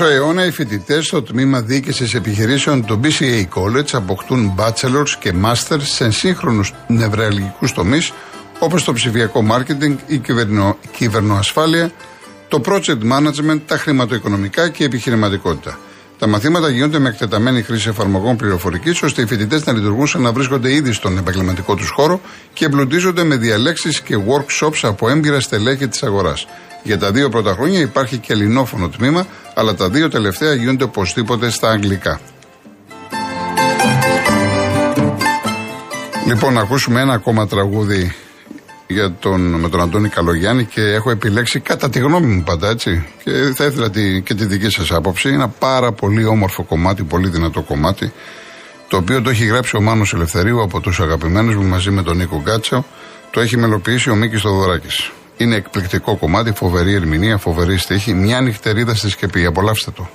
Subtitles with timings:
[0.00, 5.08] Εδώ και μισό αιώνα οι φοιτητές στο τμήμα διοίκησης επιχειρήσεων του BCA College αποκτούν bachelors
[5.20, 8.12] και masters σε σύγχρονους νευραλγικούς τομείς
[8.58, 11.90] όπως το ψηφιακό marketing, η κυβερνο, κυβερνοασφάλεια,
[12.48, 15.78] το project management, τα χρηματοοικονομικά και η επιχειρηματικότητα.
[16.18, 20.32] Τα μαθήματα γίνονται με εκτεταμένη χρήση εφαρμογών πληροφορικής, ώστε οι φοιτητές να λειτουργούν σαν να
[20.32, 22.20] βρίσκονται ήδη στον επαγγελματικό τους χώρο
[22.52, 26.46] και εμπλουτίζονται με διαλέξεις και workshops από έμπειρα στελέχη της αγοράς.
[26.82, 31.50] Για τα δύο πρώτα χρόνια υπάρχει και ελληνόφωνο τμήμα, αλλά τα δύο τελευταία γίνονται οπωσδήποτε
[31.50, 32.20] στα αγγλικά.
[36.26, 38.14] Λοιπόν, να ακούσουμε ένα ακόμα τραγούδι
[38.86, 43.06] για τον, με τον Αντώνη Καλογιάννη και έχω επιλέξει κατά τη γνώμη μου πάντα έτσι
[43.24, 45.28] και θα ήθελα τη, και τη δική σας άποψη.
[45.28, 48.12] Ένα πάρα πολύ όμορφο κομμάτι, πολύ δυνατό κομμάτι
[48.88, 52.16] το οποίο το έχει γράψει ο Μάνος Ελευθερίου από τους αγαπημένους μου μαζί με τον
[52.16, 52.84] Νίκο Γκάτσο.
[53.30, 55.10] Το έχει μελοποιήσει ο Μίκης Θοδωράκης
[55.44, 58.14] είναι εκπληκτικό κομμάτι, φοβερή ερμηνεία, φοβερή στίχη.
[58.14, 60.08] Μια νυχτερίδα στη σκεπή, απολαύστε το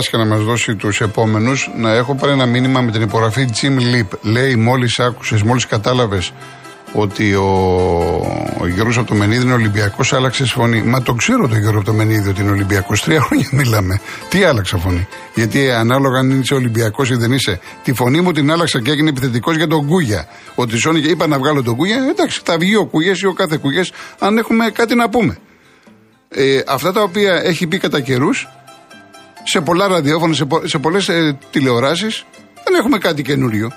[0.00, 1.70] τη Πάσχα να μας δώσει τους επόμενους.
[1.76, 4.18] Να έχω πάρει ένα μήνυμα με την υπογραφή Jim Lip.
[4.22, 6.32] Λέει, μόλις άκουσες, μόλις κατάλαβες
[6.92, 7.48] ότι ο,
[8.60, 10.82] ο Γιώργο Αυτομενίδη είναι Ολυμπιακός, άλλαξες φωνή.
[10.82, 13.02] Μα το ξέρω το Γιώργο Αυτομενίδη ότι είναι Ολυμπιακός.
[13.02, 14.00] Τρία χρόνια μιλάμε.
[14.28, 18.50] Τι άλλαξα φωνή; Γιατί ανάλογα αν είσαι Ολυμπιακός ή δεν είσαι, τη φωνή μου την
[18.50, 20.28] άλλαξα και έγινε επιθετικός για τον Κούγια.
[20.54, 23.56] Ότι Σόνι είπα να βγάλω τον Κούγια, εντάξει, θα βγει ο Κούγιας ή ο κάθε
[23.56, 25.38] Κούγιας, αν έχουμε κάτι να πούμε.
[26.28, 28.48] Ε, αυτά τα οποία έχει πει κατά καιρούς,
[29.42, 32.24] σε πολλά ραδιόφωνα, σε, πο, σε πολλές ε, τηλεοράσεις,
[32.64, 33.72] δεν έχουμε κάτι καινούριο.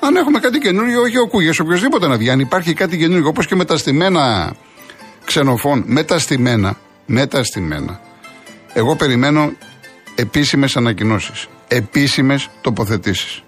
[0.00, 2.30] Αν έχουμε κάτι καινούριο, όχι ο Κούγια, οποιοδήποτε να βγει.
[2.30, 4.54] Αν υπάρχει κάτι καινούριο, όπως και με τα στημένα
[5.24, 6.76] ξενοφών, με τα στημένα,
[7.06, 8.00] με τα στημένα.
[8.72, 9.52] Εγώ περιμένω
[10.14, 13.42] επίσημες ανακοινώσεις, επίσημες τοποθετήσεις.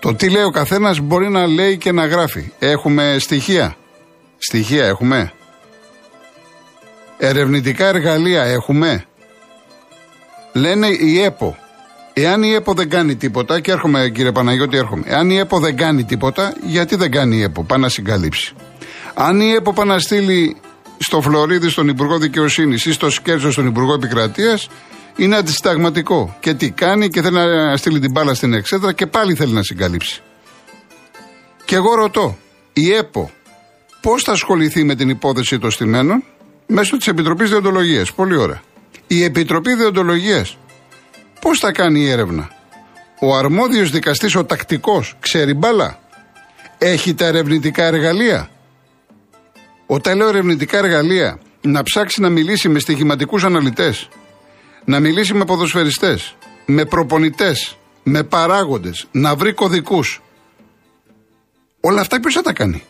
[0.00, 2.52] Το τι λέει ο καθένας μπορεί να λέει και να γράφει.
[2.58, 3.76] Έχουμε στοιχεία;
[4.38, 5.32] Στοιχεία έχουμε.
[7.18, 9.04] Ερευνητικά εργαλεία έχουμε;
[10.52, 11.56] Λένε η ΕΠΟ.
[12.12, 15.02] Εάν η ΕΠΟ δεν κάνει τίποτα, και έρχομαι κύριε Παναγιώτη, έρχομαι.
[15.06, 18.54] Εάν η ΕΠΟ δεν κάνει τίποτα, γιατί δεν κάνει η ΕΠΟ, πάει να συγκαλύψει.
[19.14, 20.56] Αν η ΕΠΟ πάει να στείλει
[20.98, 24.68] στο Φλωρίδη στον Υπουργό Δικαιοσύνης ή στο Σκέρσο στον Υπουργό Επικρατείας,
[25.16, 26.36] είναι αντισταγματικό.
[26.40, 29.62] Και τι κάνει και θέλει να στείλει την μπάλα στην εξέδρα και πάλι θέλει να
[29.62, 30.22] συγκαλύψει.
[31.64, 32.36] Και εγώ ρωτώ,
[32.72, 33.30] η ΕΠΟ
[34.00, 36.24] πώς θα ασχοληθεί με την υπόθεση των στημένων;
[36.66, 38.12] Μέσω της Επιτροπής Διοντολογίας.
[38.12, 38.62] Πολύ ωραία.
[39.14, 40.58] Η Επιτροπή Διοντολογίας
[41.40, 42.50] Πώς θα κάνει η έρευνα;
[43.20, 45.98] Ο αρμόδιος δικαστής, ο τακτικός, ξέρει μπάλα;
[46.78, 48.50] Έχει τα ερευνητικά εργαλεία;
[49.86, 54.08] Όταν λέω ερευνητικά εργαλεία, να ψάξει να μιλήσει με στοιχηματικούς αναλυτές,
[54.84, 56.36] να μιλήσει με ποδοσφαιριστές,
[56.66, 60.22] με προπονητές, με παράγοντες, να βρει κωδικούς.
[61.80, 62.82] Όλα αυτά ποιος θα τα κάνει;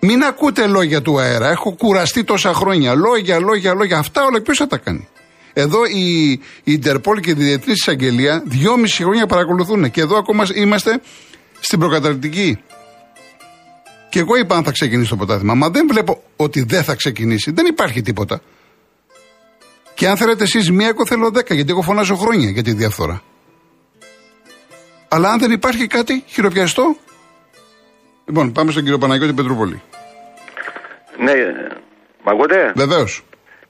[0.00, 1.50] Μην ακούτε λόγια του αέρα.
[1.50, 2.94] Έχω κουραστεί τόσα χρόνια.
[2.94, 3.98] Λόγια, λόγια, λόγια.
[3.98, 5.08] Αυτά όλα ποιος θα τα κάνει;
[5.52, 11.00] Εδώ η, η Ιντερπόλ και η Διεθνής Εισαγγελία δυόμιση χρόνια παρακολουθούν και εδώ ακόμα είμαστε
[11.60, 12.58] στην προκαταρκτική.
[14.08, 15.54] Και εγώ είπα αν θα ξεκινήσει το ποτάθημα.
[15.54, 17.50] Μα δεν βλέπω ότι δεν θα ξεκινήσει.
[17.50, 18.40] Δεν υπάρχει τίποτα.
[19.94, 23.22] Και αν θέλετε εσείς μία, εγώ θέλω δέκα, γιατί εγώ φωνάζω χρόνια για τη διαφθορά.
[25.08, 26.96] Αλλά αν δεν υπάρχει κάτι χειροπιαστό.
[28.26, 29.82] Λοιπόν, πάμε στον κύριο Παναγιώτη Πετρούπολη.
[31.16, 31.34] Ναι,
[32.24, 33.24] μ' ακούτε; Βεβαίως.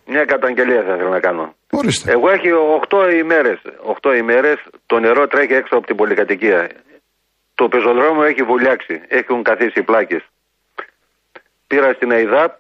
[0.06, 1.54] Μια καταγγελία θα ήθελα να κάνω.
[1.70, 2.12] Ορίστε.
[2.12, 3.58] Εγώ έχει 8 ημέρες.
[3.82, 6.69] 8 ημέρες το νερό τρέχει έξω από την πολυκατοικία.
[7.54, 8.94] Το πεζοδρόμιο έχει βουλιάξει.
[9.08, 10.22] Έχουν καθίσει πλάκες.
[11.66, 12.52] Πήρα στην ΑΕΔΑΠ.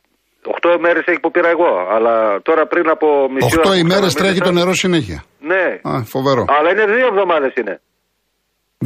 [0.42, 1.72] 8 ημέρες έχει που πήρα εγώ.
[1.94, 5.24] Αλλά τώρα πριν από μισή 8 ημέρες τρέχει το νερό συνέχεια.
[5.40, 5.64] Ναι.
[5.90, 6.44] Α, φοβερό.
[6.48, 7.80] Αλλά είναι δύο εβδομάδες είναι.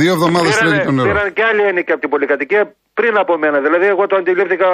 [0.01, 1.09] Δύο εβδομάδες τρέχει το νερό.
[1.09, 3.61] Πήραν και άλλοι ένικοι από την πολυκατοικία πριν από μένα.
[3.61, 4.69] Δηλαδή, εγώ το αντιλήφθηκα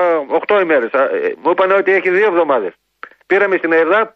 [0.47, 0.91] 8 ημέρες.
[0.93, 0.99] Ε,
[1.43, 2.73] μου είπαν ότι έχει δύο εβδομάδες.
[3.27, 4.09] Πήραμε στην ΑΕΔΑΠ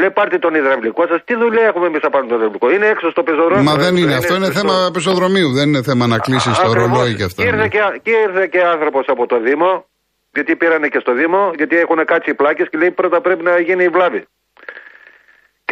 [0.00, 1.18] Λέει πάρτε τον υδραυλικό σας.
[1.24, 3.62] Τι δουλειά έχουμε εμείς να πάρουμε τον υδραυλικό; Είναι έξω στο πεζοδρόμιο.
[3.62, 4.14] Μα δεν είναι.
[4.14, 5.50] Αυτό είναι θέμα πεζοδρομίου.
[5.52, 7.42] Δεν είναι θέμα να κλείσει το ρολόι και αυτά.
[7.42, 9.86] Και ήρθε, και, και ήρθε και άνθρωπος από το Δήμο.
[10.32, 11.50] Γιατί πήρανε και στο Δήμο.
[11.56, 14.26] Γιατί έχουν κάτσει οι πλάκες και λέει πρώτα πρέπει να γίνει η βλάβη.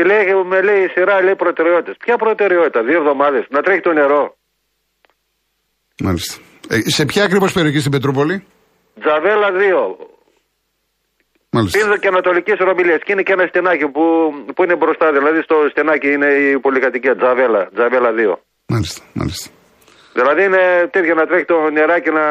[0.00, 1.96] Και λέει, με λέει η σειρά λέει προτεραιότητες.
[2.04, 4.22] Ποια προτεραιότητα, δύο εβδομάδες, να τρέχει το νερό.
[6.06, 6.34] Μάλιστα.
[6.68, 8.36] Ε, σε ποια ακριβώς περιοχή στην Πετρούπολη;
[9.00, 9.60] Τζαβέλα 2.
[11.76, 13.00] Πίνδο και Ανατολικής Ρωμιλίας.
[13.04, 14.04] Και είναι και ένα στενάκι που,
[14.54, 15.06] που είναι μπροστά.
[15.16, 18.38] Δηλαδή στο στενάκι είναι η πολυκατοικία Τζαβέλα, Τζαβέλα 2.
[18.72, 19.48] Μάλιστα, μάλιστα.
[20.16, 20.62] Δηλαδή είναι
[20.94, 22.24] τέτοια να τρέχει το νεράκι να.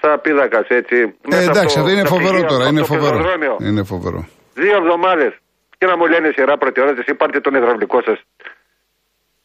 [0.00, 0.96] σαν πίδακας έτσι.
[1.30, 2.64] Ε, εντάξει, αυτό είναι φοβερό τώρα.
[2.68, 3.18] Είναι φοβερό.
[3.68, 4.20] είναι φοβερό.
[4.54, 5.32] Δύο εβδομάδες.
[5.84, 8.18] Και να μου λένε σειρά προτεραιότητε ή πάρτε τον υδραυλικό σας.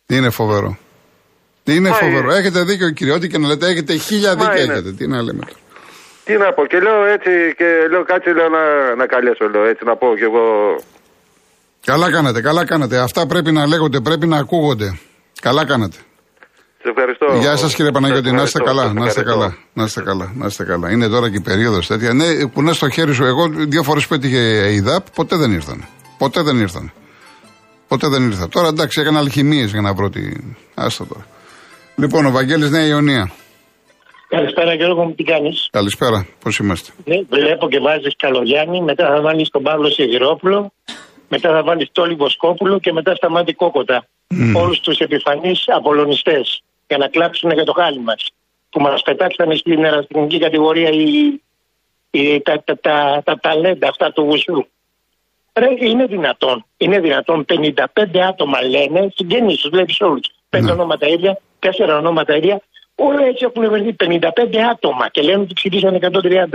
[0.08, 0.77] Είναι φοβερό.
[1.63, 2.27] Είναι Μα φοβερό.
[2.29, 2.39] Είναι.
[2.39, 4.53] Έχετε δίκιο, κυριότη, και να λέτε έχετε χίλια δίκια.
[4.53, 4.91] Έχετε.
[4.91, 5.60] Τι να λέμε τώρα.
[6.24, 9.84] Τι να πω, και λέω έτσι, και λέω κάτσε λέω να, να καλέσω, λέω έτσι
[9.86, 10.46] να πω κι εγώ.
[11.86, 12.98] Καλά κάνατε, καλά κάνατε.
[12.98, 15.00] Αυτά πρέπει να λέγονται, πρέπει να ακούγονται.
[15.41, 15.98] Καλά κάνατε.
[16.81, 17.25] Σε ευχαριστώ.
[17.39, 20.63] Γεια σας κύριε Παναγιώτη, να είστε καλά, να είστε καλά, να είστε καλά, να είστε
[20.63, 20.91] καλά.
[20.91, 22.13] Είναι τώρα και η περίοδος τέτοια.
[22.13, 23.25] Ναι, κουνά στο χέρι σου.
[23.25, 25.88] Εγώ δύο φορές πέτυχε η ΔΑΠ, ποτέ δεν ήρθαν.
[26.22, 26.92] Ποτέ δεν ήρθαν.
[27.88, 28.50] Ποτέ δεν ήρθα.
[28.50, 30.22] Τώρα εντάξει, έκανα αλχημίες για να βρω τη.
[30.76, 31.26] Άστα τώρα.
[31.96, 33.32] Λοιπόν, ο Βαγγέλης Νέα Ιωνία.
[34.28, 39.22] Καλησπέρα Γιώργο μου, τι κάνεις; Καλησπέρα, πώς είμαστε; Ναι, βλέπω και βάζεις Καλογιάννη, μετά θα
[39.22, 40.72] βάλεις τον Παύλο Σιγηρόπουλο,
[41.28, 44.08] μετά θα βάλεις Τόλι Βοσκόπουλο και μετά σταμάτη Κόκοτα.
[44.34, 44.54] Mm.
[44.56, 48.26] Όλους τους επιφανείς απολωνιστές για να κλάψουν για το χάλι μας.
[48.70, 51.42] Που μας πετάξανε στην εραστηνική κατηγορία οι,
[52.12, 54.66] οι, τα, τα, τα, τα, ταλέντα αυτά του Βουσού.
[55.60, 60.32] Ρε, είναι δυνατόν, είναι δυνατόν 55 άτομα λένε, συγγενείς τους βλέπεις όλους.
[60.50, 60.72] Πέντε ναι.
[60.72, 62.62] ονόματα ίδια, τέσσερα ονόματα ίδια,
[63.01, 66.46] Όλα έτσι έχουν βρεθεί 55 άτομα και λένε ότι ψηφίσαν 130.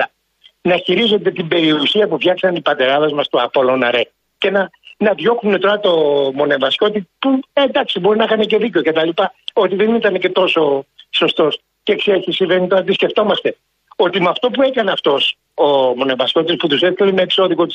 [0.62, 4.02] Να χειρίζονται την περιουσία που φτιάξαν οι πατεράδες μας του Απόλλωνα ρε.
[4.38, 5.90] και να, να διώχνουν τώρα το
[6.34, 10.18] Μονεβασκότη που ε, εντάξει μπορεί να είχαν και δίκιο και τα λοιπά ότι δεν ήταν
[10.18, 11.60] και τόσο σωστός.
[11.82, 13.56] Και ξέρεις τι συμβαίνει τώρα, τι σκεφτόμαστε.
[13.96, 17.66] Ότι με αυτό που έκανε αυτός ο Μονεβασκότη που τους έστειλε με εξώδικο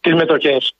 [0.00, 0.74] τις μετοχές,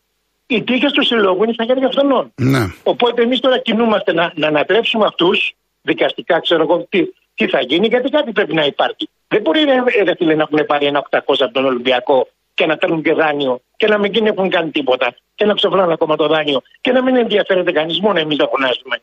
[0.46, 2.32] οι τύχες του συλλόγου είναι στα χέρια αυτών.
[2.34, 2.58] Ναι.
[2.82, 7.86] Οπότε εμείς τώρα κινούμαστε να, να ανατρέψουμε αυτούς δικαστικά, ξέρω εγώ τι, τι θα γίνει,
[7.86, 9.08] γιατί κάτι πρέπει να υπάρχει.
[9.28, 12.76] Δεν μπορεί ρε, ρε φίλε, να έχουν πάρει ένα 800 από τον Ολυμπιακό και να
[12.76, 16.62] παίρνουν και δάνειο και να μην έχουν κάνει τίποτα και να ψευλάνε ακόμα το δάνειο
[16.80, 19.00] και να μην ενδιαφέρεται κανείς, μόνο εμείς το φωνάζουμε.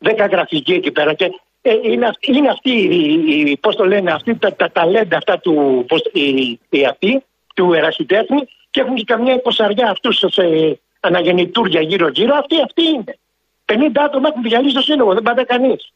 [0.00, 1.30] Δέκα γραφικοί εκεί πέρα και
[1.62, 6.00] ε, είναι, είναι αυτή, η, πώς το λένε, αυτή τα, τα ταλέντα αυτά του, πώς,
[6.12, 7.24] η, η, αυτή,
[7.54, 10.44] του ερασιτέχνη και έχουν και καμιά εικοσαριά αυτούς σε
[11.00, 12.34] αναγεννητούρια γύρω-γύρω.
[12.36, 13.18] Αυτοί, αυτοί είναι.
[13.66, 13.74] 50
[14.06, 15.92] άτομα έχουν διαλύσει το σύλλογο, δεν πάντα κανείς.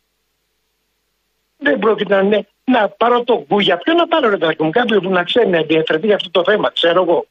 [1.57, 2.47] Δεν πρόκειται να είναι.
[2.65, 3.77] Να πάρω το γκούγια.
[3.77, 6.43] Ποιο να πάρω, ρε παιδί μου, κάποιον που να ξέρει να ενδιαφερθεί για αυτό το
[6.51, 7.27] θέμα, ξέρω εγώ.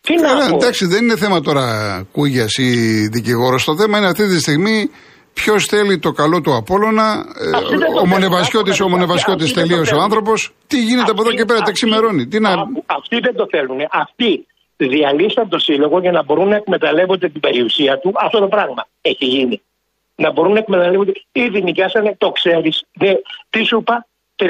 [0.00, 0.56] Τι να πω.
[0.56, 1.66] Εντάξει, δεν είναι θέμα τώρα
[2.12, 2.70] κούγιας ή
[3.12, 3.64] δικηγόρος.
[3.64, 4.90] Το θέμα είναι αυτή τη στιγμή
[5.40, 7.06] ποιος θέλει το καλό του Απόλωνα.
[7.44, 10.52] Ε, ο Μονεβασιώτη, ο Μονεβασιώτη τελείωσε ο άνθρωπος.
[10.66, 12.26] Τι γίνεται από εδώ και πέρα, τα ξημερώνει.
[12.26, 12.50] Τι να...
[12.86, 13.78] Αυτοί δεν το θέλουν.
[13.90, 18.12] Αυτοί διαλύσαν το σύλλογο για να μπορούν να εκμεταλλεύονται την περιουσία του.
[18.24, 19.60] Αυτό το πράγμα έχει γίνει.
[20.16, 21.12] Να μπορούν να εκμεταλλεύονται.
[21.32, 22.84] Ήδη νοικιάσανε, το ξέρεις.
[23.50, 24.06] Τι σου είπα,
[24.38, 24.46] 30.000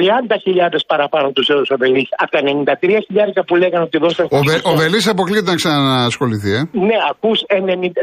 [0.87, 2.07] παραπάνω τους έδωσε ο Βελή.
[2.17, 2.39] Από τα
[2.81, 4.27] 93.000 που λέγανε ότι δώσαν.
[4.29, 6.61] Ο, Βε, ο Βελή αποκλείεται να ξανασχοληθεί, ε.
[6.71, 7.39] Ναι, ακούς,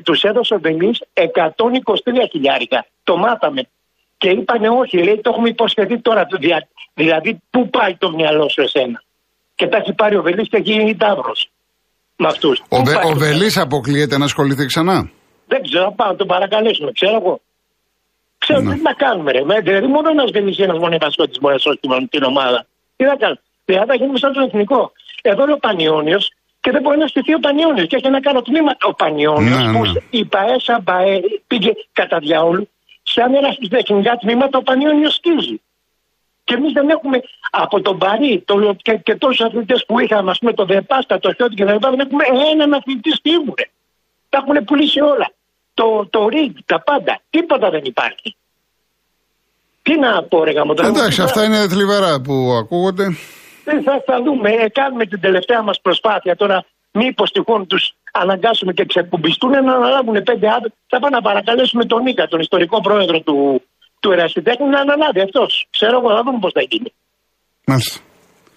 [0.05, 1.23] τους έδωσε ο Βελή 123.000.
[3.05, 3.63] Το μάθαμε.
[4.19, 6.27] Και είπανε όχι, λέει, το έχουμε υποσχεθεί τώρα.
[6.95, 9.03] Δηλαδή, πού πάει το μυαλό σου εσένα;
[9.55, 11.51] Και τα έχει πάρει ο Βελή και έχει γίνει τάβρος
[12.17, 12.63] με αυτούς.
[12.69, 15.11] Ο, Βε, ο Βελή αποκλείεται να ασχοληθεί ξανά;
[15.47, 17.41] Δεν ξέρω, πάμε να τον παρακαλέσουμε, ξέρω εγώ.
[18.47, 18.75] Ξέρω ναι.
[18.75, 19.61] τι να κάνουμε, ρε.
[19.61, 21.79] Δηλαδή, μόνο ένας Βελή ή ένας μονεβασικό της μπορεί να σώσει
[22.11, 22.67] την ομάδα.
[22.97, 23.41] Τι να κάνουμε.
[23.65, 24.93] Δηλαδή, θα γίνουμε σαν τον εθνικό.
[25.23, 27.87] Εδώ είναι ο Πανιόνιος και δεν μπορεί να στηθεί ο Πανιόνιος.
[27.87, 30.01] Και έχει ένα κάνω τμήμα ο Πανιόνιος ναι, που ναι.
[30.11, 30.85] η ΠαΕΣΑ
[31.47, 32.69] πήγε κατά διάολου
[33.03, 35.61] σαν ένα τεχνικά τμήματα ο Πανιόνιος σκίζει.
[36.45, 40.39] Και εμείς δεν έχουμε από τον Παρί το, και, και τόσους αθλητές που είχαμε, ας
[40.39, 43.31] πούμε, το Δεπάστα, το Χιώτη και τα λοιπά, δεν έχουμε έναν αθλητή στη
[44.29, 45.31] Τα έχουν πουλήσει όλα.
[45.79, 47.15] Το, το ρίγκ, τα πάντα.
[47.31, 48.29] Τίποτα δεν υπάρχει.
[49.85, 53.07] Τι να πω, ρε γαμώ, Εντάξει, αυτά είναι θλιβερά που ακούγονται.
[53.69, 54.49] Δεν θα, θα δούμε.
[54.63, 56.57] Ε, κάνουμε την τελευταία μας προσπάθεια τώρα.
[57.01, 57.85] Μήπως τυχόν τους
[58.23, 60.75] αναγκάσουμε και ξεκουμπιστούν να αναλάβουν πέντε άτομα.
[60.93, 63.37] Θα πάμε να παρακαλέσουμε τον Νίκα, τον ιστορικό πρόεδρο του,
[64.01, 65.67] του ερασιτέχνη να αναλάβει αυτός.
[65.77, 66.91] Ξέρω εγώ, θα δούμε πώς θα γίνει.
[67.71, 67.97] Μάλιστα.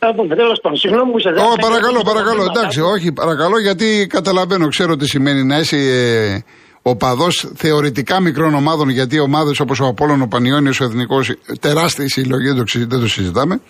[0.02, 0.78] Θα δούμε, τέλος πάντων.
[0.84, 1.64] Συγγνώμη που σε δέχομαι.
[1.68, 2.44] παρακαλώ, παρακαλώ.
[2.52, 6.44] Εντάξει, όχι, παρακαλώ, γιατί καταλαβαίνω, ξέρω τι σημαίνει να είσαι ε,
[6.82, 12.52] οπαδό θεωρητικά μικρών ομάδων, γιατί ομάδες όπως ο Απόλλων, ο Πανιόνιος, ο Εθνικός, τεράστια συλλογή,
[12.76, 13.62] δεν το συζητάμε.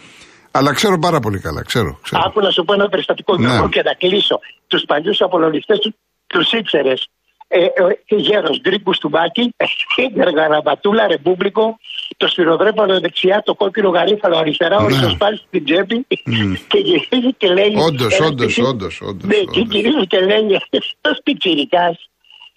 [0.52, 2.00] Αλλά ξέρω πάρα πολύ καλά, ξέρω.
[2.02, 2.22] ξέρω.
[2.26, 3.68] Άκου να σου πω ένα περιστατικό ναι.
[3.70, 4.40] και να κλείσω.
[4.68, 5.92] Τους παλιούς απολωνιστές
[6.28, 7.08] τους ήξερες
[7.52, 9.56] ε, ε, γέρος Γκρίκου του Μπάκη,
[10.38, 11.80] Γαραμπατούλα, Ρεπούμπλικο,
[12.18, 15.16] το σφυροδρέπανο δεξιά, το κόκκινο γαρίφαλο αριστερά, ο ναι.
[15.18, 16.08] πάλι στην τσέπη
[16.72, 17.74] και γυρίζει και λέει.
[17.88, 19.02] Όντως, όντως, όντως.
[19.22, 21.98] Ναι, και γυρίζει και λέει αυτός πιτσυρικά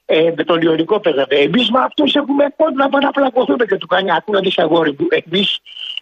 [0.06, 1.35] ε, με τον Λιονικό παίζαμε.
[1.47, 4.09] Εμείς με αυτούς έχουμε κόντρα να πλακωθούμε και του κάνει.
[4.16, 5.06] Άκου να δει αγόρι μου.
[5.21, 5.49] Εμείς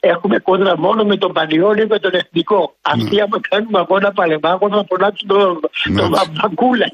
[0.00, 2.60] έχουμε κόντρα μόνο με τον Πανιόνιο και τον Εθνικό.
[2.60, 2.92] Ναι.
[2.92, 5.60] Αυτοί, άμα κάνουμε αγώνα πάλε μ' αγώνα, θα φωνάξουν τον
[5.96, 6.86] το Μπαμπακούλα.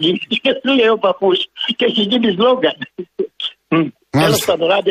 [0.43, 1.39] Και λέει ο παππούς.
[1.77, 2.77] Και έχει γίνει σλόγκαν.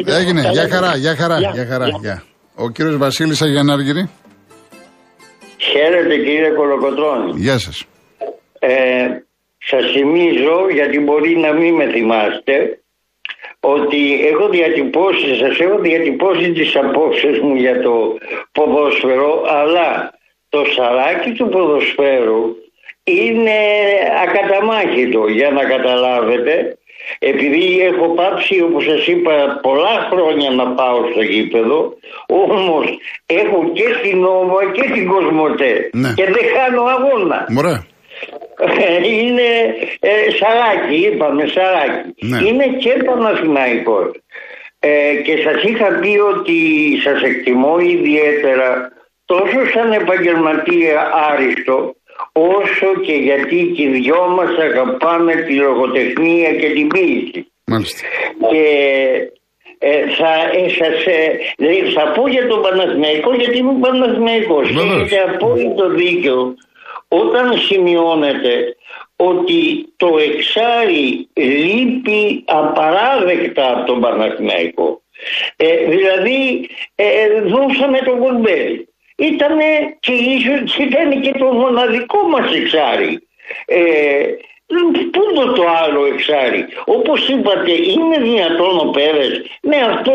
[0.05, 0.41] Έγινε.
[0.51, 1.39] Γεια χαρά, γεια χαρά.
[1.39, 1.87] Γεια χαρά.
[2.55, 4.09] Ο κύριος Βασίλης Αγιανάργυρης.
[5.57, 7.31] Χαίρετε κύριε Κολοκοτρώνη.
[7.35, 7.85] Γεια σας.
[8.59, 8.71] Ε,
[9.65, 12.79] σας θυμίζω, γιατί μπορεί να μην με θυμάστε,
[13.59, 18.17] ότι έχω διατυπώσει, σας έχω διατυπώσει τις απόψεις μου για το
[18.51, 20.13] ποδόσφαιρο, αλλά
[20.49, 22.55] το σαράκι του ποδοσφαίρου
[23.03, 23.59] είναι
[24.23, 26.77] ακαταμάχητο για να καταλάβετε
[27.19, 32.85] επειδή έχω πάψει όπως σας είπα πολλά χρόνια να πάω στο γήπεδο όμως
[33.25, 36.13] έχω και την Όμο και την Κοσμοτέ ναι.
[36.13, 37.45] και δεν χάνω αγώνα.
[39.03, 39.49] Είναι
[39.99, 40.09] ε,
[40.39, 42.15] σαράκι, είπαμε σαράκι.
[42.19, 42.47] Ναι.
[42.47, 44.11] Είναι και Παναθηναϊκός.
[44.79, 46.57] Ε, και σας είχα πει ότι
[47.03, 48.91] σας εκτιμώ ιδιαίτερα
[49.25, 51.95] τόσο σαν επαγγελματία άριστο
[52.31, 57.51] όσο και γιατί και οι δυο μας αγαπάμε τη λογοτεχνία και την ποίηση.
[58.49, 58.65] Και
[59.77, 64.69] ε, θα, ε, σας, ε, δηλαδή θα πω για τον Παναθηναϊκό γιατί είμαι Παναθηναϊκός.
[64.69, 66.55] Έχετε απόλυτο δίκιο
[67.07, 68.75] όταν σημειώνεται
[69.15, 75.01] ότι το εξάρι λείπει απαράδεκτα από τον Παναθηναϊκό.
[75.55, 78.87] Ε, δηλαδή ε, δώσαμε τον Κολμπέρι.
[79.17, 83.27] Ήτανε και ίσως ήταν και το μοναδικό μας εξάρι.
[83.65, 84.23] Ε,
[85.11, 90.11] Πού είναι το άλλο εξάρι; Όπως είπατε είναι δυνατόν ο Πέρες με αυτό,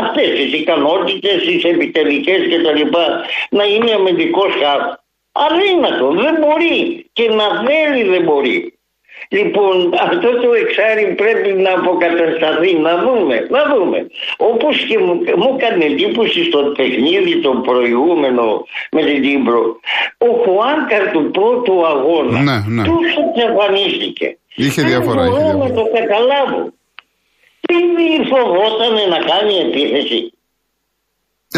[0.00, 4.94] αυτές τις ικανότητες, τις επιτελικές και τα λοιπά να είναι αμυντικός χαφ.
[5.44, 8.76] Αδύνατο, δεν μπορεί και να θέλει δεν μπορεί.
[9.28, 14.06] Λοιπόν, αυτό το εξάρι πρέπει να αποκατασταθεί, να δούμε, να δούμε.
[14.36, 19.62] Όπως και μου, μου έκανε εντύπωση στο παιχνίδι το προηγούμενο με την Ντιναμό,
[20.18, 22.82] ο Χουάνκαρ του πρώτου αγώνα, ναι, ναι.
[22.84, 24.38] τους εξαφανίστηκε.
[24.54, 25.22] Είχε διαφορά.
[25.22, 26.72] Δεν μπορώ να το καταλάβω.
[27.60, 27.74] Τι
[28.30, 30.32] φοβόταν να κάνει επίθεση.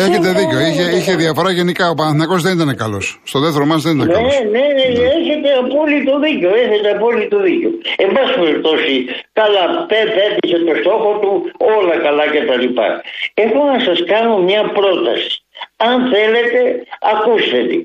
[0.07, 0.59] Έχετε δίκιο.
[0.69, 1.85] Είχε, είχε διαφορά γενικά.
[1.91, 3.21] Ο Παναθυνακό δεν ήταν καλός.
[3.31, 4.33] Στο δεύτερο μα δεν ήταν ναι, καλός.
[4.35, 6.51] Ναι, ναι, ναι, έχετε απόλυτο δίκιο.
[6.65, 7.71] Έχετε απόλυτο δίκιο.
[8.03, 8.93] Εν πάση περιπτώσει,
[9.33, 11.33] καλά, πέτυχε το στόχο του,
[11.77, 12.65] όλα καλά κτλ.
[13.35, 15.31] Έχω να σας κάνω μια πρόταση.
[15.77, 16.61] Αν θέλετε,
[17.13, 17.79] ακούστε τη.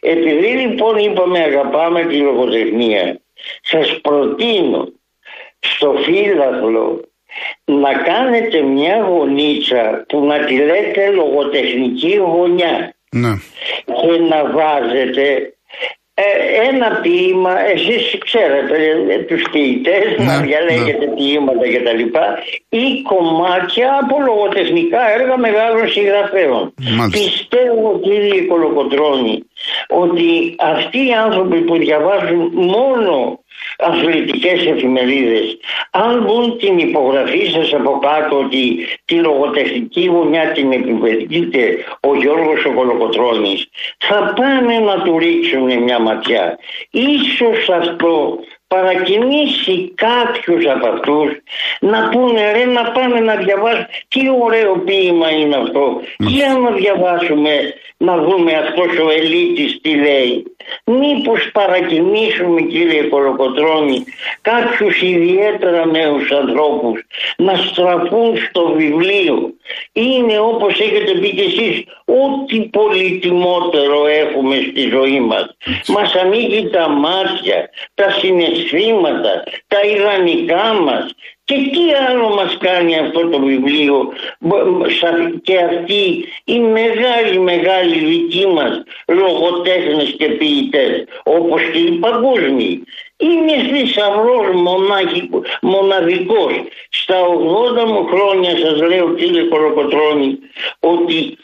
[0.00, 3.20] Επειδή λοιπόν είπαμε αγαπάμε τη λογοτεχνία,
[3.62, 4.92] σας προτείνω
[5.58, 7.00] στο φύλαθλο
[7.64, 13.32] να κάνετε μια γονίτσα που να τη λέτε λογοτεχνική γωνιά Ναι.
[13.84, 15.50] και να βάζετε
[16.18, 18.76] ε, ένα ποίημα, εσείς ξέρετε
[19.14, 22.38] ε, τους ποιητές Ναι, να διαλέγετε ποίηματα και τα λοιπά
[22.68, 26.74] ή κομμάτια από λογοτεχνικά έργα μεγάλων συγγραφέων.
[26.98, 27.18] Μάλιστα.
[27.18, 29.42] Πιστεύω κύριε Κολοκοτρώνη
[29.88, 33.40] ότι αυτοί οι άνθρωποι που διαβάζουν μόνο
[33.78, 35.56] αθλητικές εφημερίδες
[35.90, 42.64] αν μπουν την υπογραφή σας από κάτω ότι τη λογοτεχνική γωνιά την επιβεβαιώνεται ο Γιώργος
[42.64, 46.58] ο Κολοκοτρώνης θα πάνε να του ρίξουν μια ματιά.
[46.90, 51.28] Ίσως αυτό παρακινήσει κάποιους από αυτούς
[51.80, 56.00] να πούνε ρε να πάνε να διαβάσουν τι ωραίο ποίημα είναι αυτό.
[56.18, 60.44] Για να διαβάσουμε να δούμε αυτός ο ελίτης τι λέει.
[60.84, 64.04] Μήπως παρακινήσουμε κύριε Κολοκοτρώνη
[64.40, 67.00] κάποιους ιδιαίτερα νέους ανθρώπους
[67.36, 69.54] να στραφούν στο βιβλίο.
[69.92, 75.56] Είναι όπως έχετε πει και εσείς ό,τι πολυτιμότερο έχουμε στη ζωή μας.
[75.86, 78.55] Μας ανοίγει τα μάτια τα συναισθήματα
[79.66, 81.14] τα ιδανικά μας
[81.44, 84.12] και τι άλλο μας κάνει αυτό το βιβλίο;
[85.42, 92.84] Και αυτοί οι μεγάλοι μεγάλοι δικοί μας λογοτέχνες και ποιητές όπως και οι παγκόσμιοι.
[93.18, 94.46] Είναι θησαυρός
[95.62, 96.52] μοναδικός.
[96.90, 97.16] Στα
[97.82, 100.38] 80 μου χρόνια σας λέω κύριε Κολοκοτρώνη
[100.80, 101.38] ότι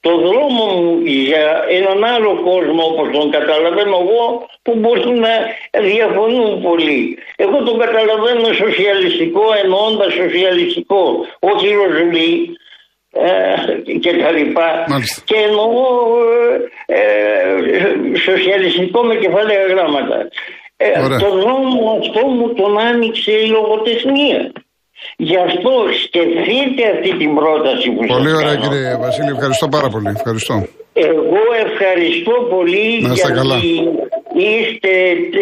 [0.00, 5.34] το δρόμο μου για έναν άλλο κόσμο όπως τον καταλαβαίνω εγώ που μπορεί να
[5.80, 7.18] διαφωνούν πολύ.
[7.36, 12.56] Εγώ τον καταλαβαίνω σοσιαλιστικό εννοώντας σοσιαλιστικό όχι ροζουλή
[13.12, 15.22] ε, και τα λοιπά Μάλιστα.
[15.24, 15.70] και εννοώ
[16.86, 20.28] ε, ε, σοσιαλιστικό με κεφάλαια γράμματα.
[20.86, 21.18] Ε, Ωραία.
[21.18, 24.52] το δρόμο αυτό μου τον άνοιξε η λογοτεχνία.
[25.16, 25.72] Γι' αυτό
[26.04, 28.62] σκεφτείτε αυτή την πρόταση που Πολύ σας ωραία κάνω.
[28.62, 29.30] κύριε Βασίλη.
[29.36, 30.08] Ευχαριστώ πάρα πολύ.
[30.16, 30.54] Ευχαριστώ.
[30.92, 33.56] Εγώ ευχαριστώ πολύ Να είστε γιατί καλά.
[34.50, 34.92] είστε,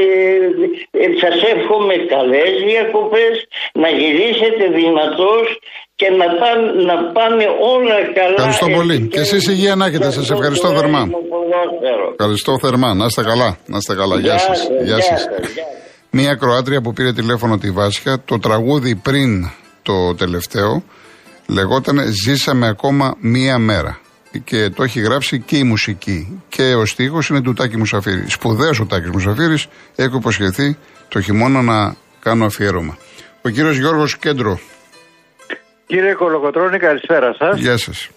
[0.05, 3.35] ε, ε, σας εύχομαι καλές διακοπές,
[3.83, 5.47] να γυρίσετε δυνατός
[6.03, 8.35] και να πάνε, να πάνε όλα καλά.
[8.37, 8.97] Ευχαριστώ πολύ.
[9.13, 10.11] Και εσείς υγεία να έχετε.
[10.11, 11.09] Σας ευχαριστώ θερμά.
[12.19, 12.95] Ευχαριστώ θερμά.
[12.95, 13.57] Να είστε καλά.
[13.67, 14.21] Να είστε καλά.
[14.21, 14.69] Γεια σας.
[14.85, 15.29] Γεια σας.
[16.11, 19.51] Μία Κροάτρια που πήρε τηλέφωνο τη Βάσια, το τραγούδι πριν
[19.83, 20.83] το τελευταίο
[21.47, 23.99] λεγόταν Ζήσαμε ακόμα μία μέρα.
[24.45, 26.43] Και το έχει γράψει και η μουσική.
[26.49, 28.25] Και ο στίχος είναι του Τάκη Μουσαφίρη.
[28.29, 29.67] Σπουδαίος ο Τάκης Μουσαφίρης.
[29.97, 30.77] Έχω υποσχεθεί
[31.09, 32.97] το χειμώνα να κάνω αφιέρωμα.
[33.43, 34.59] Ο κύριος Γιώργος Κέντρο.
[35.93, 37.59] Κύριε Κολοκοτρώνη, καλησπέρα σας.
[37.61, 38.11] Γεια σας.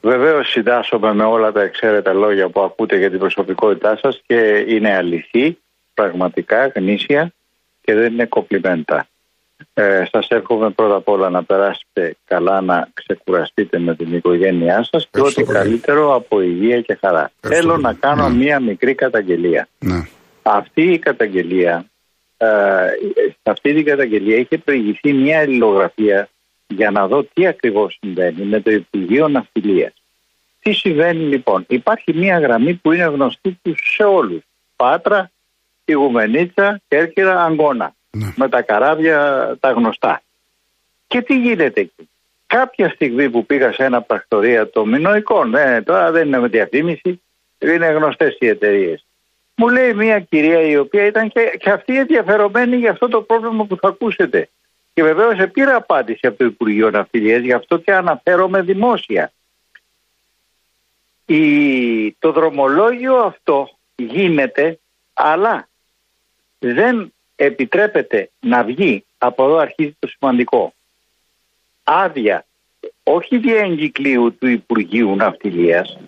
[0.00, 4.94] Βεβαίως συντάσσομαι με όλα τα εξαίρετα λόγια που ακούτε για την προσωπικότητά σας και είναι
[4.96, 5.58] αληθή,
[5.94, 7.32] πραγματικά, γνήσια
[7.80, 9.06] και δεν είναι κοπλιμέντα.
[9.74, 15.02] Ε, σας εύχομαι πρώτα απ' όλα να περάσετε καλά, να ξεκουραστείτε με την οικογένειά σας
[15.02, 15.58] και Ευχαριστώ ό,τι πολύ.
[15.58, 17.30] καλύτερο από υγεία και χαρά.
[17.40, 17.82] Ευχαριστώ Θέλω πολύ.
[17.82, 18.36] να κάνω Ναι.
[18.36, 19.68] μία μικρή καταγγελία.
[19.78, 20.02] Ναι.
[20.42, 21.84] Αυτή η καταγγελία,
[22.36, 22.46] ε,
[23.26, 26.28] σε αυτή την καταγγελία είχε προηγηθεί μια αλληλογραφία
[26.76, 29.92] για να δω τι ακριβώς συμβαίνει με το Υπουργείο Ναυτιλίας.
[30.62, 34.42] Τι συμβαίνει λοιπόν; Υπάρχει μια γραμμή που είναι γνωστή τους σε όλους.
[34.76, 35.30] Πάτρα,
[35.84, 37.94] Ιγουμενίτσα, Κέρκυρα, Αγκώνα.
[38.10, 38.32] Ναι.
[38.36, 39.18] Με τα καράβια
[39.60, 40.22] τα γνωστά.
[41.06, 42.08] Και τι γίνεται εκεί;
[42.46, 47.22] Κάποια στιγμή που πήγα σε ένα πρακτορία των Μινοικών, ε, τώρα δεν είναι με διαφήμιση,
[47.58, 49.04] είναι γνωστές οι εταιρείες.
[49.56, 53.64] Μου λέει μια κυρία η οποία ήταν και, και αυτή ενδιαφερομένη για αυτό το πρόβλημα
[53.64, 54.48] που θα ακούσετε.
[54.94, 59.32] Και βεβαίως πήρα απάντηση από το Υπουργείο Ναυτιλίας, γι' αυτό και αναφέρομαι δημόσια.
[61.26, 64.78] Η, το δρομολόγιο αυτό γίνεται,
[65.12, 65.68] αλλά
[66.58, 70.72] δεν επιτρέπεται να βγει, από εδώ αρχίζει το σημαντικό,
[71.84, 72.44] άδεια,
[73.02, 75.98] όχι διέγγυκλίου του Υπουργείου Ναυτιλίας,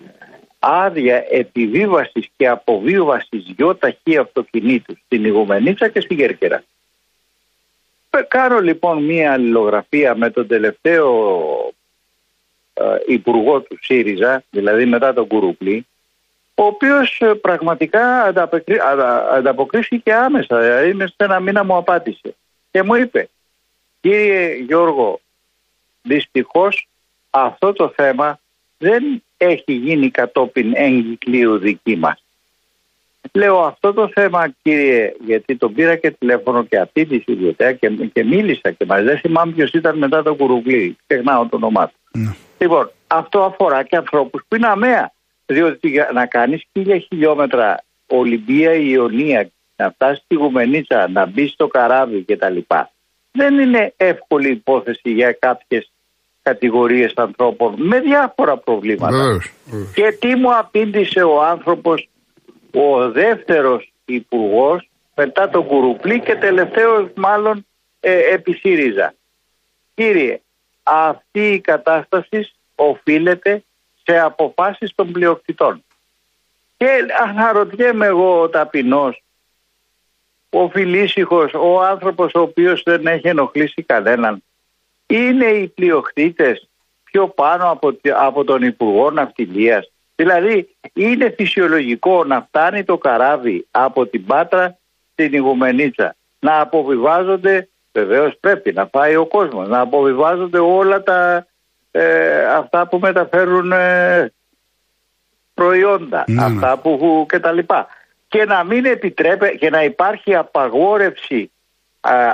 [0.59, 6.63] άδεια επιβίβασης και αποβίβασης δυο ταχύ αυτοκινήτου στην Ιγουμενίτσα και στην Κέρκυρα.
[8.17, 11.29] Ε, κάνω λοιπόν μία αλληλογραφία με τον τελευταίο
[12.73, 15.87] ε, υπουργό του ΣΥΡΙΖΑ, δηλαδή μετά τον Κουρούπλη,
[16.55, 18.33] ο οποίος ε, πραγματικά
[19.33, 22.35] ανταποκρίθηκε άμεσα, δηλαδή μέσα σε ένα μήνα μου απάντησε
[22.71, 23.29] και μου είπε
[24.01, 25.19] κύριε Γιώργο
[26.01, 26.87] δυστυχώς
[27.29, 28.39] αυτό το θέμα
[28.77, 32.24] δεν έχει γίνει κατόπιν εγκυκλίου δική μας.
[33.33, 38.23] Λέω αυτό το θέμα κύριε, γιατί τον πήρα και τηλέφωνο και αυτή ιδιωτέα και, και
[38.23, 42.19] μίλησα και μαζί δεν θυμάμαι ποιος ήταν μετά τον Κουρουκλή, ξεχνάω το όνομά του.
[42.19, 42.35] Ναι.
[42.59, 45.11] Λοιπόν, αυτό αφορά και ανθρώπους που είναι αμαία.
[45.45, 51.51] Διότι για να κάνεις χίλια χιλιόμετρα Ολυμπία ή Ιωνία, να φτάσεις στη Γουμενίτσα, να μπεις
[51.51, 52.57] στο καράβι κτλ.
[53.31, 55.91] Δεν είναι εύκολη υπόθεση για κάποιες
[56.41, 59.37] κατηγορίες ανθρώπων με διάφορα προβλήματα.
[59.93, 62.09] Και τι μου απήντησε ο άνθρωπος,
[62.75, 67.65] ο δεύτερος υπουργός μετά τον Κουρουπλή και τελευταίος μάλλον
[67.99, 69.13] ε, επί ΣΥΡΙΖΑ.
[69.95, 70.41] Κύριε,
[70.83, 73.63] αυτή η κατάσταση οφείλεται
[74.03, 75.83] σε αποφάσεις των πλειοκτητών.
[76.77, 79.23] Και αναρωτιέμαι εγώ ο ταπεινός,
[80.49, 84.43] ο φιλήσυχος, ο άνθρωπος ο οποίος δεν έχει ενοχλήσει κανέναν,
[85.07, 86.69] είναι οι πλειοκτήτες
[87.03, 89.91] πιο πάνω από, από τον Υπουργό Ναυτιλίας.
[90.15, 94.77] Δηλαδή είναι φυσιολογικό να φτάνει το καράβι από την Πάτρα
[95.11, 96.15] στην Ιγουμενίτσα.
[96.39, 101.47] Να αποβιβάζονται, βεβαίως πρέπει να πάει ο κόσμος, να αποβιβάζονται όλα τα
[101.91, 104.31] ε, αυτά που μεταφέρουν ε,
[105.53, 106.43] προϊόντα, ναι, ναι.
[106.43, 107.87] αυτά που και τα λοιπά.
[108.27, 111.51] Και να μην επιτρέπε και να υπάρχει απαγόρευση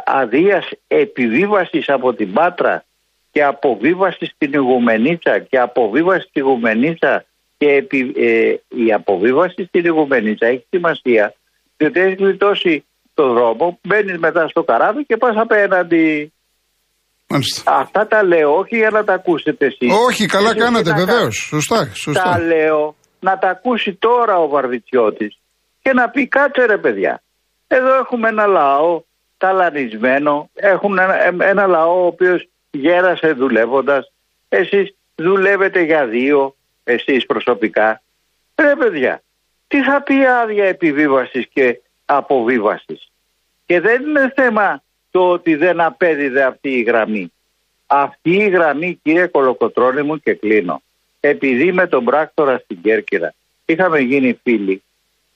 [0.06, 2.84] αδείας επιβίβασης από την Πάτρα
[3.32, 7.26] και αποβίβασης στην Ιγουμενίτσα και αποβίβασης στην Ιγουμενίτσα
[7.62, 11.34] και επι, ε, η αποβίβαση στην Ιγουμενίτσα έχει σημασία
[11.78, 16.34] διότι έχει γλιτώσει το δρόμο, μπαίνεις μετά στο καράβι και πας απέναντι.
[17.28, 17.76] Μάλιστα.
[17.76, 19.93] Αυτά τα λέω όχι για να τα ακούσετε εσείς.
[20.08, 21.36] Όχι, καλά κάνατε βεβαίως.
[21.36, 22.24] Σωστά, σωστά.
[22.24, 25.38] Τα λέω να τα ακούσει τώρα ο Βαρβιτσιώτης
[25.82, 27.21] και να πει κάτσε ρε παιδιά.
[27.67, 29.02] Εδώ έχουμε ένα λαό
[29.38, 34.12] ταλανισμένο, έχουν ένα, ένα λαό ο οποίος γέρασε δουλεύοντας,
[34.50, 36.56] εσείς δουλεύετε για δύο,
[36.91, 38.01] εσείς προσωπικά.
[38.56, 39.21] Ρε παιδιά,
[39.67, 43.12] τι θα πει άδεια επιβίβασης και αποβίβασης;
[43.65, 47.32] Και δεν είναι θέμα το ότι δεν απέδιδε αυτή η γραμμή.
[47.88, 50.82] Αυτή η γραμμή κύριε Κολοκοτρώνη μου και κλείνω.
[51.19, 53.34] Επειδή με τον πράκτορα στην Κέρκυρα
[53.65, 54.84] είχαμε γίνει φίλοι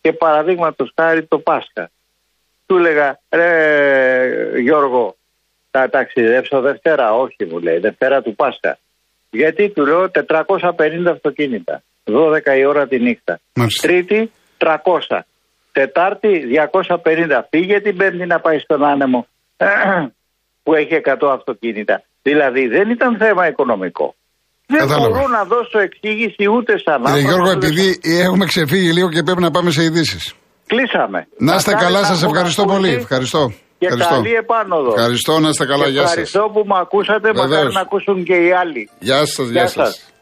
[0.02, 1.90] και παραδείγματος χάρη το Πάσχα
[2.66, 5.16] του έλεγα, ρε Γιώργο,
[5.72, 7.14] θα ταξιδέψω Δευτέρα.
[7.14, 8.78] Όχι, μου λέει, Δευτέρα του Πάσχα.
[9.36, 11.84] Γιατί του λέω 450 αυτοκίνητα.
[12.04, 12.14] 12
[12.58, 13.40] η ώρα τη νύχτα.
[13.54, 13.88] Μάλιστα.
[13.88, 15.20] Τρίτη 300.
[15.72, 16.30] Τετάρτη
[16.74, 16.98] 250.
[17.50, 19.28] Πήγε την Πέμπτη να πάει στον άνεμο
[20.64, 22.04] που έχει 100 αυτοκίνητα.
[22.22, 24.16] Δηλαδή δεν ήταν θέμα οικονομικό.
[24.68, 27.20] Δεν μπορώ να δώσω εξήγηση ούτε σαν άνθρωπο.
[27.20, 30.34] Γιώργο, επειδή έχουμε ξεφύγει λίγο και πρέπει να πάμε σε ειδήσεις.
[30.68, 31.28] Κλείσαμε.
[31.38, 32.94] Να είστε καλά, σας ευχαριστώ πολύ.
[32.94, 33.54] Ευχαριστώ.
[33.80, 34.16] Και ευχαριστώ.
[34.16, 34.94] καλή επάνωδο.
[34.98, 36.10] Ευχαριστώ, να είστε καλά, γεια σας.
[36.10, 38.90] Ευχαριστώ που με ακούσατε, μακάρι να ακούσουν και οι άλλοι.
[39.00, 40.15] Γεια σας, γεια, γεια σας.